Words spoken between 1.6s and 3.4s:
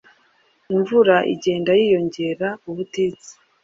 yiyongera ubutitsa,